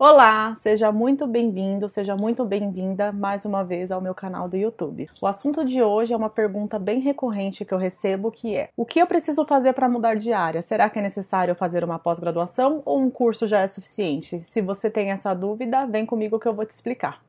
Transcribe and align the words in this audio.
Olá, 0.00 0.54
seja 0.54 0.92
muito 0.92 1.26
bem-vindo, 1.26 1.88
seja 1.88 2.14
muito 2.14 2.44
bem-vinda 2.44 3.10
mais 3.10 3.44
uma 3.44 3.64
vez 3.64 3.90
ao 3.90 4.00
meu 4.00 4.14
canal 4.14 4.48
do 4.48 4.56
YouTube. 4.56 5.10
O 5.20 5.26
assunto 5.26 5.64
de 5.64 5.82
hoje 5.82 6.12
é 6.12 6.16
uma 6.16 6.30
pergunta 6.30 6.78
bem 6.78 7.00
recorrente 7.00 7.64
que 7.64 7.74
eu 7.74 7.78
recebo, 7.78 8.30
que 8.30 8.54
é: 8.54 8.70
o 8.76 8.86
que 8.86 9.00
eu 9.00 9.08
preciso 9.08 9.44
fazer 9.44 9.72
para 9.72 9.88
mudar 9.88 10.14
de 10.14 10.32
área? 10.32 10.62
Será 10.62 10.88
que 10.88 11.00
é 11.00 11.02
necessário 11.02 11.52
fazer 11.56 11.82
uma 11.82 11.98
pós-graduação 11.98 12.80
ou 12.84 13.00
um 13.00 13.10
curso 13.10 13.48
já 13.48 13.58
é 13.58 13.66
suficiente? 13.66 14.40
Se 14.44 14.62
você 14.62 14.88
tem 14.88 15.10
essa 15.10 15.34
dúvida, 15.34 15.84
vem 15.84 16.06
comigo 16.06 16.38
que 16.38 16.46
eu 16.46 16.54
vou 16.54 16.64
te 16.64 16.70
explicar. 16.70 17.20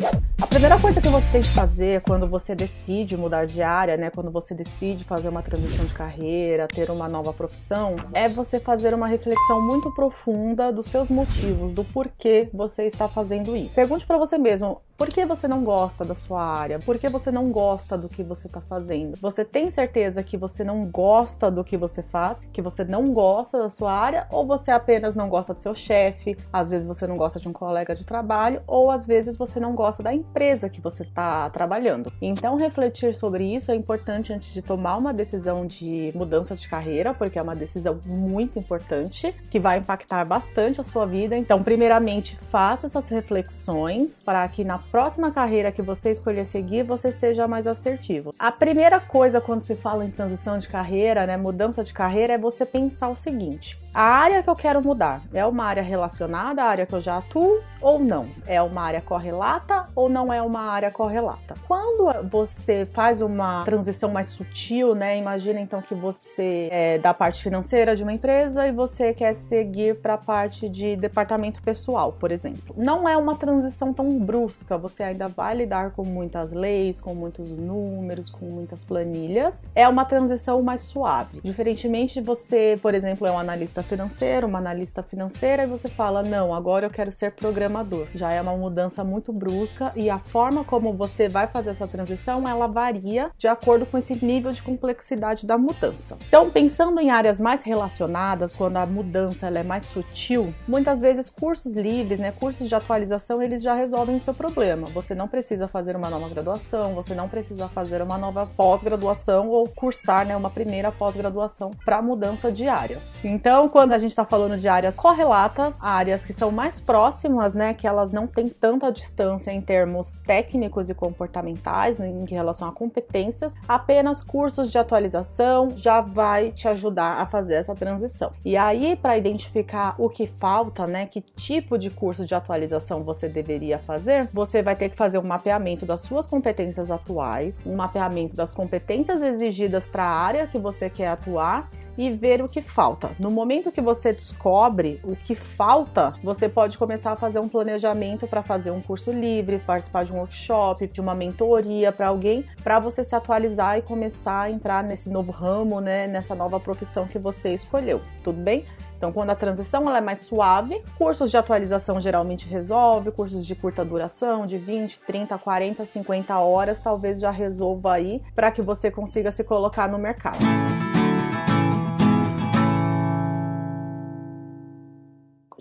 Música 0.00 0.31
primeira 0.46 0.78
coisa 0.80 1.00
que 1.00 1.08
você 1.08 1.26
tem 1.30 1.42
que 1.42 1.48
fazer 1.50 2.00
quando 2.02 2.26
você 2.26 2.54
decide 2.54 3.16
mudar 3.16 3.46
de 3.46 3.62
área, 3.62 3.96
né, 3.96 4.10
quando 4.10 4.30
você 4.30 4.54
decide 4.54 5.04
fazer 5.04 5.28
uma 5.28 5.42
transição 5.42 5.84
de 5.84 5.92
carreira, 5.92 6.66
ter 6.66 6.90
uma 6.90 7.08
nova 7.08 7.32
profissão, 7.32 7.96
é 8.12 8.28
você 8.28 8.58
fazer 8.58 8.94
uma 8.94 9.06
reflexão 9.06 9.60
muito 9.60 9.90
profunda 9.94 10.72
dos 10.72 10.86
seus 10.86 11.08
motivos, 11.08 11.72
do 11.72 11.84
porquê 11.84 12.48
você 12.52 12.84
está 12.84 13.08
fazendo 13.08 13.56
isso. 13.56 13.74
Pergunte 13.74 14.06
para 14.06 14.18
você 14.18 14.36
mesmo, 14.38 14.80
por 14.96 15.08
que 15.08 15.24
você 15.26 15.48
não 15.48 15.64
gosta 15.64 16.04
da 16.04 16.14
sua 16.14 16.44
área? 16.44 16.78
Por 16.78 16.98
que 16.98 17.08
você 17.08 17.30
não 17.30 17.50
gosta 17.50 17.98
do 17.98 18.08
que 18.08 18.22
você 18.22 18.46
está 18.46 18.60
fazendo? 18.60 19.18
Você 19.20 19.44
tem 19.44 19.70
certeza 19.70 20.22
que 20.22 20.36
você 20.36 20.62
não 20.62 20.86
gosta 20.86 21.50
do 21.50 21.64
que 21.64 21.76
você 21.76 22.02
faz? 22.02 22.40
Que 22.52 22.62
você 22.62 22.84
não 22.84 23.12
gosta 23.12 23.58
da 23.58 23.68
sua 23.68 23.92
área? 23.92 24.28
Ou 24.30 24.46
você 24.46 24.70
apenas 24.70 25.16
não 25.16 25.28
gosta 25.28 25.54
do 25.54 25.60
seu 25.60 25.74
chefe? 25.74 26.36
Às 26.52 26.70
vezes 26.70 26.86
você 26.86 27.04
não 27.06 27.16
gosta 27.16 27.40
de 27.40 27.48
um 27.48 27.52
colega 27.52 27.94
de 27.96 28.06
trabalho? 28.06 28.62
Ou 28.64 28.92
às 28.92 29.04
vezes 29.04 29.36
você 29.36 29.58
não 29.58 29.74
gosta 29.74 30.04
da 30.04 30.14
empresa 30.14 30.31
que 30.70 30.80
você 30.80 31.02
está 31.02 31.48
trabalhando? 31.50 32.12
Então, 32.20 32.56
refletir 32.56 33.14
sobre 33.14 33.44
isso 33.44 33.70
é 33.70 33.74
importante 33.74 34.32
antes 34.32 34.52
de 34.52 34.62
tomar 34.62 34.96
uma 34.96 35.12
decisão 35.12 35.66
de 35.66 36.12
mudança 36.14 36.54
de 36.54 36.66
carreira, 36.68 37.14
porque 37.14 37.38
é 37.38 37.42
uma 37.42 37.54
decisão 37.54 38.00
muito 38.06 38.58
importante 38.58 39.32
que 39.50 39.60
vai 39.60 39.78
impactar 39.78 40.24
bastante 40.24 40.80
a 40.80 40.84
sua 40.84 41.06
vida. 41.06 41.36
Então, 41.36 41.62
primeiramente, 41.62 42.36
faça 42.36 42.86
essas 42.86 43.08
reflexões 43.08 44.22
para 44.24 44.46
que 44.48 44.64
na 44.64 44.78
próxima 44.78 45.30
carreira 45.30 45.70
que 45.70 45.82
você 45.82 46.10
escolher 46.10 46.44
seguir, 46.44 46.82
você 46.82 47.12
seja 47.12 47.46
mais 47.46 47.66
assertivo. 47.66 48.32
A 48.38 48.50
primeira 48.50 48.98
coisa 49.00 49.40
quando 49.40 49.62
se 49.62 49.76
fala 49.76 50.04
em 50.04 50.10
transição 50.10 50.58
de 50.58 50.68
carreira, 50.68 51.26
né, 51.26 51.36
mudança 51.36 51.84
de 51.84 51.92
carreira, 51.92 52.34
é 52.34 52.38
você 52.38 52.64
pensar 52.64 53.08
o 53.08 53.16
seguinte: 53.16 53.76
a 53.92 54.02
área 54.02 54.42
que 54.42 54.50
eu 54.50 54.56
quero 54.56 54.82
mudar 54.82 55.22
é 55.32 55.44
uma 55.44 55.64
área 55.64 55.82
relacionada 55.82 56.62
à 56.62 56.66
área 56.66 56.86
que 56.86 56.94
eu 56.94 57.00
já 57.00 57.18
atuo 57.18 57.60
ou 57.80 57.98
não? 57.98 58.26
É 58.46 58.60
uma 58.62 58.82
área 58.82 59.00
correlata 59.00 59.84
ou 59.94 60.08
não 60.08 60.21
é 60.30 60.42
uma 60.42 60.60
área 60.60 60.90
correlata? 60.90 61.54
Quando 61.66 62.28
você 62.28 62.84
faz 62.84 63.22
uma 63.22 63.64
transição 63.64 64.12
mais 64.12 64.26
sutil, 64.26 64.94
né? 64.94 65.16
Imagina 65.16 65.58
então 65.58 65.80
que 65.80 65.94
você 65.94 66.68
é 66.70 66.98
da 66.98 67.14
parte 67.14 67.42
financeira 67.42 67.96
de 67.96 68.02
uma 68.02 68.12
empresa 68.12 68.66
e 68.66 68.72
você 68.72 69.14
quer 69.14 69.32
seguir 69.34 69.96
para 70.02 70.14
a 70.14 70.18
parte 70.18 70.68
de 70.68 70.96
departamento 70.96 71.62
pessoal, 71.62 72.12
por 72.12 72.30
exemplo. 72.30 72.74
Não 72.76 73.08
é 73.08 73.16
uma 73.16 73.34
transição 73.34 73.94
tão 73.94 74.18
brusca, 74.18 74.76
você 74.76 75.02
ainda 75.02 75.28
vai 75.28 75.56
lidar 75.56 75.92
com 75.92 76.04
muitas 76.04 76.52
leis, 76.52 77.00
com 77.00 77.14
muitos 77.14 77.50
números, 77.50 78.28
com 78.28 78.44
muitas 78.44 78.84
planilhas. 78.84 79.62
É 79.74 79.88
uma 79.88 80.04
transição 80.04 80.60
mais 80.62 80.82
suave. 80.82 81.40
Diferentemente 81.42 82.02
de 82.14 82.20
você, 82.20 82.78
por 82.82 82.94
exemplo, 82.94 83.26
é 83.26 83.30
um 83.30 83.38
analista 83.38 83.82
financeiro, 83.82 84.46
uma 84.46 84.58
analista 84.58 85.02
financeira, 85.02 85.62
e 85.64 85.66
você 85.66 85.88
fala: 85.88 86.22
não, 86.22 86.54
agora 86.54 86.86
eu 86.86 86.90
quero 86.90 87.12
ser 87.12 87.32
programador. 87.32 88.06
Já 88.14 88.32
é 88.32 88.40
uma 88.40 88.56
mudança 88.56 89.04
muito 89.04 89.32
brusca 89.32 89.92
e 89.94 90.10
a 90.12 90.18
forma 90.18 90.64
como 90.64 90.92
você 90.92 91.28
vai 91.28 91.46
fazer 91.46 91.70
essa 91.70 91.88
transição 91.88 92.46
ela 92.48 92.66
varia 92.66 93.30
de 93.38 93.48
acordo 93.48 93.86
com 93.86 93.98
esse 93.98 94.24
nível 94.24 94.52
de 94.52 94.62
complexidade 94.62 95.46
da 95.46 95.56
mudança. 95.56 96.16
Então, 96.26 96.50
pensando 96.50 97.00
em 97.00 97.10
áreas 97.10 97.40
mais 97.40 97.62
relacionadas, 97.62 98.52
quando 98.52 98.76
a 98.76 98.86
mudança 98.86 99.46
ela 99.46 99.58
é 99.58 99.62
mais 99.62 99.84
sutil, 99.84 100.54
muitas 100.68 100.98
vezes 100.98 101.30
cursos 101.30 101.74
livres, 101.74 102.20
né, 102.20 102.32
cursos 102.32 102.68
de 102.68 102.74
atualização, 102.74 103.42
eles 103.42 103.62
já 103.62 103.74
resolvem 103.74 104.16
o 104.16 104.20
seu 104.20 104.34
problema. 104.34 104.88
Você 104.90 105.14
não 105.14 105.28
precisa 105.28 105.66
fazer 105.66 105.96
uma 105.96 106.10
nova 106.10 106.28
graduação, 106.28 106.94
você 106.94 107.14
não 107.14 107.28
precisa 107.28 107.68
fazer 107.68 108.02
uma 108.02 108.18
nova 108.18 108.46
pós-graduação 108.46 109.48
ou 109.48 109.68
cursar 109.68 110.26
né, 110.26 110.36
uma 110.36 110.50
primeira 110.50 110.92
pós-graduação 110.92 111.70
para 111.84 112.02
mudança 112.02 112.52
de 112.52 112.68
área. 112.68 113.00
Então, 113.24 113.68
quando 113.68 113.92
a 113.92 113.98
gente 113.98 114.10
está 114.10 114.24
falando 114.24 114.58
de 114.58 114.68
áreas 114.68 114.96
correlatas, 114.96 115.76
áreas 115.82 116.26
que 116.26 116.32
são 116.32 116.50
mais 116.50 116.78
próximas, 116.78 117.54
né, 117.54 117.74
que 117.74 117.86
elas 117.86 118.12
não 118.12 118.26
têm 118.26 118.48
tanta 118.48 118.90
distância 118.90 119.50
em 119.50 119.60
termos 119.60 120.01
técnicos 120.26 120.90
e 120.90 120.94
comportamentais, 120.94 121.98
né, 121.98 122.08
em 122.08 122.24
relação 122.26 122.68
a 122.68 122.72
competências, 122.72 123.54
apenas 123.66 124.22
cursos 124.22 124.70
de 124.70 124.78
atualização 124.78 125.70
já 125.76 126.00
vai 126.00 126.50
te 126.52 126.68
ajudar 126.68 127.20
a 127.20 127.26
fazer 127.26 127.54
essa 127.54 127.74
transição. 127.74 128.32
E 128.44 128.56
aí, 128.56 128.96
para 128.96 129.16
identificar 129.16 129.94
o 129.98 130.08
que 130.08 130.26
falta, 130.26 130.86
né, 130.86 131.06
que 131.06 131.20
tipo 131.20 131.78
de 131.78 131.90
curso 131.90 132.24
de 132.24 132.34
atualização 132.34 133.02
você 133.02 133.28
deveria 133.28 133.78
fazer, 133.78 134.28
você 134.32 134.62
vai 134.62 134.76
ter 134.76 134.88
que 134.88 134.96
fazer 134.96 135.18
um 135.18 135.26
mapeamento 135.26 135.86
das 135.86 136.00
suas 136.02 136.26
competências 136.26 136.90
atuais, 136.90 137.58
um 137.64 137.76
mapeamento 137.76 138.36
das 138.36 138.52
competências 138.52 139.22
exigidas 139.22 139.86
para 139.86 140.04
a 140.04 140.10
área 140.10 140.46
que 140.46 140.58
você 140.58 140.88
quer 140.90 141.08
atuar 141.08 141.68
e 141.96 142.10
ver 142.10 142.42
o 142.42 142.48
que 142.48 142.60
falta. 142.60 143.10
No 143.18 143.30
momento 143.30 143.72
que 143.72 143.80
você 143.80 144.12
descobre 144.12 145.00
o 145.04 145.14
que 145.16 145.34
falta, 145.34 146.14
você 146.22 146.48
pode 146.48 146.78
começar 146.78 147.12
a 147.12 147.16
fazer 147.16 147.38
um 147.38 147.48
planejamento 147.48 148.26
para 148.26 148.42
fazer 148.42 148.70
um 148.70 148.80
curso 148.80 149.10
livre, 149.10 149.58
participar 149.58 150.04
de 150.04 150.12
um 150.12 150.18
workshop, 150.18 150.86
de 150.86 151.00
uma 151.00 151.14
mentoria 151.14 151.92
para 151.92 152.08
alguém, 152.08 152.44
para 152.62 152.78
você 152.78 153.04
se 153.04 153.14
atualizar 153.14 153.78
e 153.78 153.82
começar 153.82 154.42
a 154.42 154.50
entrar 154.50 154.82
nesse 154.82 155.08
novo 155.08 155.32
ramo, 155.32 155.80
né, 155.80 156.06
nessa 156.06 156.34
nova 156.34 156.58
profissão 156.58 157.06
que 157.06 157.18
você 157.18 157.54
escolheu. 157.54 158.00
Tudo 158.22 158.40
bem? 158.40 158.64
Então, 159.02 159.12
quando 159.12 159.30
a 159.30 159.34
transição 159.34 159.88
ela 159.88 159.98
é 159.98 160.00
mais 160.00 160.20
suave, 160.20 160.80
cursos 160.96 161.28
de 161.28 161.36
atualização 161.36 162.00
geralmente 162.00 162.46
resolve, 162.46 163.10
cursos 163.10 163.44
de 163.44 163.56
curta 163.56 163.84
duração, 163.84 164.46
de 164.46 164.56
20, 164.56 165.00
30, 165.00 165.36
40, 165.38 165.84
50 165.84 166.38
horas, 166.38 166.80
talvez 166.80 167.18
já 167.18 167.32
resolva 167.32 167.94
aí 167.94 168.22
para 168.32 168.52
que 168.52 168.62
você 168.62 168.92
consiga 168.92 169.32
se 169.32 169.42
colocar 169.42 169.88
no 169.88 169.98
mercado. 169.98 170.38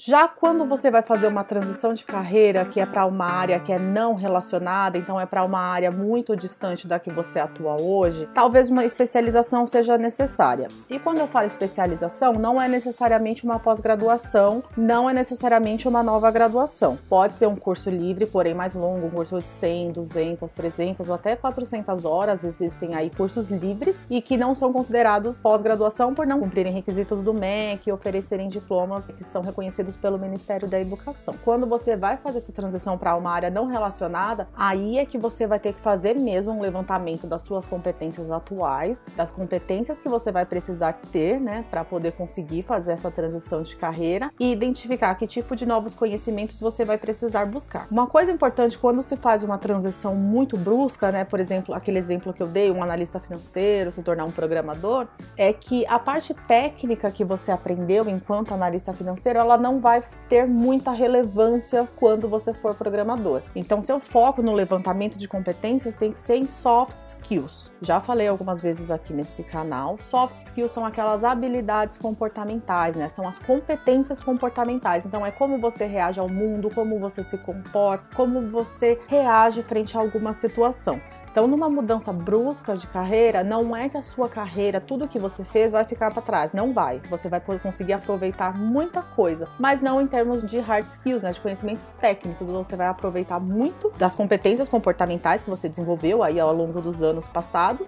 Já 0.04 0.28
quando 0.28 0.66
você 0.66 0.90
vai 0.90 1.04
fazer 1.04 1.28
uma 1.28 1.44
transição 1.44 1.94
de 1.94 2.04
carreira, 2.04 2.66
que 2.66 2.80
é 2.80 2.88
para 2.88 3.06
uma 3.06 3.26
área 3.26 3.60
que 3.60 3.72
é 3.72 3.78
não 3.78 4.16
relacionada, 4.16 4.98
então 4.98 5.22
é 5.22 5.28
para 5.28 5.44
uma 5.44 5.60
área 5.60 5.92
muito 5.92 6.36
distante 6.36 6.88
da 6.88 7.00
que 7.00 7.12
você 7.12 7.38
atua 7.38 7.80
hoje, 7.80 8.28
talvez 8.34 8.72
uma 8.72 8.84
especialização 8.84 9.68
seja 9.68 10.00
necessária. 10.00 10.70
E 10.90 10.98
quando 10.98 11.20
eu 11.20 11.28
falo 11.28 11.46
especialização, 11.46 12.34
não 12.34 12.60
é 12.60 12.68
necessariamente 12.68 13.46
uma 13.46 13.60
pós-graduação, 13.60 14.64
não 14.76 15.08
é 15.08 15.14
necessariamente 15.14 15.88
uma 15.88 16.02
nova 16.02 16.32
graduação. 16.32 16.98
Pode 17.08 17.38
ser 17.38 17.46
um 17.46 17.56
curso 17.56 17.92
livre, 17.92 18.26
porém 18.26 18.56
mais 18.56 18.74
longo, 18.74 19.06
um 19.06 19.12
curso 19.12 19.40
de 19.40 19.50
100, 19.50 19.92
200, 19.92 20.52
300 20.52 21.10
ou 21.10 21.14
até 21.14 21.36
400 21.36 22.06
horas. 22.06 22.44
Existem 22.44 22.96
aí 22.96 23.12
cursos 23.12 23.50
livres 23.50 24.02
e 24.10 24.20
que 24.20 24.36
não 24.36 24.56
são 24.56 24.74
considerados 24.74 25.38
pós-graduação 25.38 26.16
por 26.16 26.26
não 26.26 26.40
cumprirem 26.40 26.74
requisitos 26.74 27.22
do 27.22 27.36
MEC 27.36 27.88
e 27.88 27.94
oferecerem 27.94 28.50
diplomas 28.50 29.08
que 29.10 29.24
são 29.24 29.44
reconhecidos 29.44 29.91
pelo 29.96 30.18
Ministério 30.18 30.68
da 30.68 30.80
Educação. 30.80 31.36
Quando 31.44 31.66
você 31.66 31.96
vai 31.96 32.18
fazer 32.18 32.40
essa 32.40 32.52
transição 32.52 32.98
para 32.98 33.16
uma 33.16 33.32
área 33.32 33.50
não 33.50 33.66
relacionada, 33.66 34.48
aí 34.56 34.98
é 34.98 35.06
que 35.06 35.18
você 35.18 35.46
vai 35.48 35.60
ter 35.60 35.74
que 35.74 35.80
fazer 35.80 36.16
mesmo 36.16 36.54
um 36.54 36.62
levantamento 36.62 37.28
das 37.28 37.42
suas 37.42 37.66
competências 37.66 38.30
atuais, 38.32 39.02
das 39.16 39.32
competências 39.32 40.02
que 40.02 40.10
você 40.10 40.32
vai 40.32 40.46
precisar 40.46 40.94
ter, 41.12 41.40
né, 41.40 41.66
para 41.70 41.84
poder 41.84 42.14
conseguir 42.14 42.64
fazer 42.64 42.94
essa 42.94 43.12
transição 43.12 43.62
de 43.62 43.76
carreira 43.76 44.32
e 44.40 44.52
identificar 44.52 45.14
que 45.16 45.28
tipo 45.28 45.56
de 45.56 45.66
novos 45.66 45.96
conhecimentos 45.96 46.60
você 46.60 46.86
vai 46.86 46.98
precisar 46.98 47.46
buscar. 47.46 47.88
Uma 47.90 48.08
coisa 48.08 48.32
importante 48.32 48.78
quando 48.78 49.04
se 49.04 49.18
faz 49.18 49.44
uma 49.44 49.58
transição 49.58 50.16
muito 50.16 50.58
brusca, 50.58 51.12
né, 51.12 51.24
por 51.24 51.40
exemplo, 51.40 51.74
aquele 51.74 52.00
exemplo 52.00 52.34
que 52.34 52.42
eu 52.42 52.48
dei, 52.48 52.72
um 52.72 52.84
analista 52.84 53.20
financeiro 53.20 53.92
se 53.92 54.02
tornar 54.02 54.26
um 54.26 54.32
programador, 54.32 55.08
é 55.38 55.54
que 55.54 55.86
a 55.88 56.00
parte 56.00 56.34
técnica 56.34 57.12
que 57.12 57.24
você 57.24 57.52
aprendeu 57.52 58.08
enquanto 58.10 58.54
analista 58.54 58.94
financeiro, 58.94 59.40
ela 59.40 59.58
não 59.58 59.80
vai 59.82 60.04
ter 60.30 60.48
muita 60.48 60.92
relevância 60.92 61.88
quando 61.98 62.30
você 62.30 62.54
for 62.54 62.74
programador. 62.74 63.42
Então, 63.54 63.82
seu 63.82 64.00
foco 64.00 64.42
no 64.42 64.54
levantamento 64.54 65.18
de 65.18 65.28
competências 65.28 65.96
tem 65.96 66.14
que 66.14 66.20
ser 66.20 66.36
em 66.36 66.48
soft 66.48 66.98
skills. 66.98 67.70
Já 67.82 68.00
falei 68.00 68.28
algumas 68.28 68.62
vezes 68.62 68.90
aqui 68.90 69.12
nesse 69.12 69.44
canal. 69.44 69.98
Soft 70.00 70.38
skills 70.40 70.72
são 70.72 70.86
aquelas 70.86 71.24
habilidades 71.24 71.98
comportamentais, 71.98 72.96
né? 72.96 73.10
São 73.10 73.28
as 73.28 73.40
competências 73.40 74.22
comportamentais. 74.22 75.06
Então, 75.06 75.26
é 75.26 75.32
como 75.32 75.58
você 75.58 75.86
reage 75.86 76.20
ao 76.20 76.30
mundo, 76.30 76.70
como 76.70 77.00
você 77.00 77.24
se 77.24 77.38
comporta, 77.40 78.06
como 78.16 78.42
você 78.50 78.98
reage 79.08 79.64
frente 79.64 79.98
a 79.98 80.00
alguma 80.00 80.34
situação. 80.34 81.02
Então, 81.32 81.48
numa 81.48 81.70
mudança 81.70 82.12
brusca 82.12 82.76
de 82.76 82.86
carreira, 82.88 83.42
não 83.42 83.74
é 83.74 83.88
que 83.88 83.96
a 83.96 84.02
sua 84.02 84.28
carreira, 84.28 84.82
tudo 84.82 85.08
que 85.08 85.18
você 85.18 85.46
fez, 85.46 85.72
vai 85.72 85.86
ficar 85.86 86.12
para 86.12 86.22
trás. 86.22 86.52
Não 86.52 86.74
vai. 86.74 87.00
Você 87.10 87.30
vai 87.30 87.40
conseguir 87.40 87.94
aproveitar 87.94 88.58
muita 88.58 89.02
coisa, 89.02 89.48
mas 89.58 89.82
não 89.82 90.02
em 90.02 90.08
termos 90.08 90.46
de 90.46 90.60
hard 90.60 90.88
skills, 90.88 91.24
né, 91.24 91.32
de 91.32 91.40
conhecimentos 91.40 91.94
técnicos. 91.94 92.50
Você 92.50 92.76
vai 92.76 92.88
aproveitar 92.88 93.40
muito 93.40 93.94
das 93.98 94.14
competências 94.14 94.68
comportamentais 94.68 95.42
que 95.42 95.50
você 95.50 95.70
desenvolveu 95.70 96.22
aí 96.22 96.38
ao 96.38 96.54
longo 96.54 96.82
dos 96.82 97.02
anos 97.02 97.30
passados. 97.30 97.88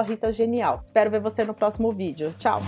@ritagenial. 0.08 0.82
Espero 0.86 1.10
ver 1.10 1.20
você 1.20 1.44
no 1.44 1.54
próximo 1.54 1.92
vídeo. 1.92 2.34
Tchau. 2.38 2.62